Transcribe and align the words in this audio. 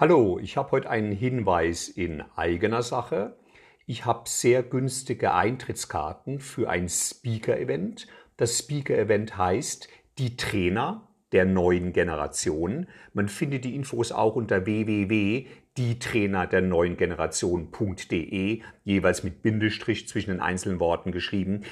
Hallo, 0.00 0.38
ich 0.38 0.56
habe 0.56 0.70
heute 0.70 0.88
einen 0.90 1.10
Hinweis 1.10 1.88
in 1.88 2.22
eigener 2.36 2.84
Sache. 2.84 3.36
Ich 3.84 4.04
habe 4.04 4.28
sehr 4.28 4.62
günstige 4.62 5.34
Eintrittskarten 5.34 6.38
für 6.38 6.70
ein 6.70 6.88
Speaker-Event. 6.88 8.06
Das 8.36 8.58
Speaker-Event 8.58 9.36
heißt 9.36 9.88
Die 10.18 10.36
Trainer 10.36 11.08
der 11.32 11.46
neuen 11.46 11.92
Generation. 11.92 12.86
Man 13.12 13.28
findet 13.28 13.64
die 13.64 13.74
Infos 13.74 14.12
auch 14.12 14.36
unter 14.36 14.66
www.dietrainer 14.66 16.46
der 16.46 16.60
neuen 16.60 16.96
Generation.de, 16.96 18.62
jeweils 18.84 19.24
mit 19.24 19.42
Bindestrich 19.42 20.06
zwischen 20.06 20.30
den 20.30 20.40
einzelnen 20.40 20.78
Worten 20.78 21.10
geschrieben. 21.10 21.64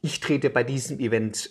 Ich 0.00 0.20
trete 0.20 0.48
bei 0.48 0.64
diesem 0.64 0.98
Event 1.00 1.50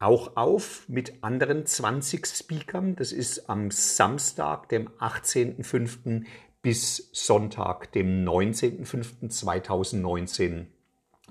auch 0.00 0.36
auf 0.36 0.88
mit 0.88 1.22
anderen 1.22 1.64
20 1.66 2.26
Speakern. 2.26 2.96
Das 2.96 3.12
ist 3.12 3.50
am 3.50 3.70
Samstag, 3.70 4.70
dem 4.70 4.88
18.05. 4.98 6.24
bis 6.62 7.10
Sonntag, 7.12 7.92
dem 7.92 8.24
19.05.2019 8.24 10.64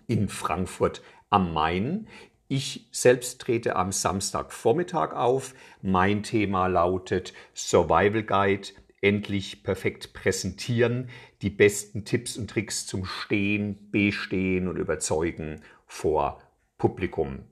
in 0.07 0.29
Frankfurt 0.29 1.01
am 1.29 1.53
Main. 1.53 2.07
Ich 2.47 2.87
selbst 2.91 3.41
trete 3.41 3.75
am 3.75 3.91
Samstagvormittag 3.91 5.13
auf. 5.13 5.53
Mein 5.81 6.23
Thema 6.23 6.67
lautet 6.67 7.33
Survival 7.53 8.23
Guide. 8.23 8.69
Endlich 9.01 9.63
perfekt 9.63 10.13
präsentieren. 10.13 11.09
Die 11.41 11.49
besten 11.49 12.05
Tipps 12.05 12.37
und 12.37 12.49
Tricks 12.49 12.85
zum 12.85 13.03
Stehen, 13.05 13.89
Bestehen 13.91 14.67
und 14.67 14.77
Überzeugen 14.77 15.61
vor 15.85 16.41
Publikum. 16.77 17.43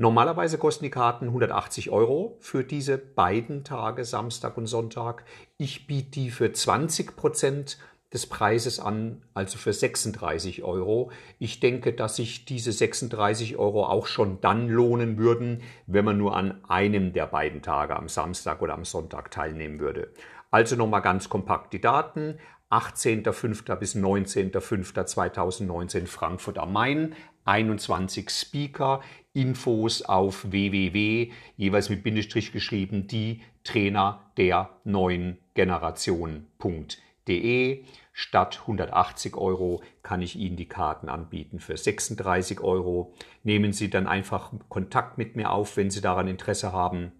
Normalerweise 0.00 0.58
kosten 0.58 0.84
die 0.84 0.90
Karten 0.90 1.26
180 1.26 1.90
Euro 1.90 2.36
für 2.38 2.62
diese 2.62 2.98
beiden 2.98 3.64
Tage, 3.64 4.04
Samstag 4.04 4.56
und 4.56 4.68
Sonntag. 4.68 5.24
Ich 5.56 5.88
biete 5.88 6.12
die 6.12 6.30
für 6.30 6.52
20 6.52 7.16
Prozent 7.16 7.78
des 8.12 8.26
Preises 8.26 8.78
an, 8.78 9.22
also 9.34 9.58
für 9.58 9.72
36 9.72 10.62
Euro. 10.62 11.10
Ich 11.40 11.58
denke, 11.58 11.92
dass 11.92 12.14
sich 12.14 12.44
diese 12.44 12.70
36 12.70 13.56
Euro 13.56 13.86
auch 13.86 14.06
schon 14.06 14.40
dann 14.40 14.68
lohnen 14.68 15.18
würden, 15.18 15.62
wenn 15.88 16.04
man 16.04 16.16
nur 16.16 16.36
an 16.36 16.62
einem 16.68 17.12
der 17.12 17.26
beiden 17.26 17.60
Tage, 17.60 17.96
am 17.96 18.08
Samstag 18.08 18.62
oder 18.62 18.74
am 18.74 18.84
Sonntag, 18.84 19.32
teilnehmen 19.32 19.80
würde. 19.80 20.12
Also 20.52 20.76
nochmal 20.76 21.02
ganz 21.02 21.28
kompakt 21.28 21.72
die 21.72 21.80
Daten. 21.80 22.38
18.05. 22.70 23.74
bis 23.76 23.96
19.05.2019 23.96 26.06
Frankfurt 26.06 26.58
am 26.58 26.72
Main. 26.72 27.16
21 27.48 28.30
Speaker. 28.30 29.00
Infos 29.32 30.02
auf 30.02 30.48
www, 30.50 31.30
jeweils 31.56 31.90
mit 31.90 32.02
Bindestrich 32.02 32.50
geschrieben, 32.52 33.06
die 33.06 33.42
Trainer 33.62 34.32
der 34.36 34.70
neuen 34.84 35.38
Generation.de. 35.54 37.84
Statt 38.12 38.58
180 38.62 39.36
Euro 39.36 39.80
kann 40.02 40.22
ich 40.22 40.34
Ihnen 40.36 40.56
die 40.56 40.66
Karten 40.66 41.08
anbieten 41.08 41.60
für 41.60 41.76
36 41.76 42.60
Euro. 42.60 43.14
Nehmen 43.44 43.72
Sie 43.72 43.90
dann 43.90 44.08
einfach 44.08 44.52
Kontakt 44.68 45.18
mit 45.18 45.36
mir 45.36 45.52
auf, 45.52 45.76
wenn 45.76 45.90
Sie 45.90 46.00
daran 46.00 46.26
Interesse 46.26 46.72
haben, 46.72 47.12